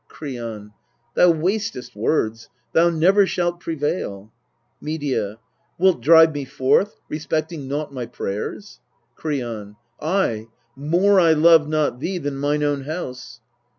[0.09, 0.71] Kreon.
[1.13, 4.31] Thou wastest words; thou never shalt prevail.
[4.81, 5.37] Medea.
[5.77, 8.79] Wilt drive me forth, respecting naught my prayers?
[9.15, 9.75] Kreon.
[10.01, 13.41] Ay: more I love not thee than mine own house.